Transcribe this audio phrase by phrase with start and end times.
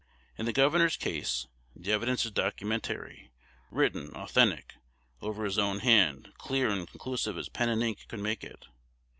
[0.35, 1.45] In the governor's case
[1.75, 3.29] the evidence is documentary,
[3.69, 4.73] written, authentic,
[5.21, 8.65] over his own hand, clear and conclusive as pen and ink could make it.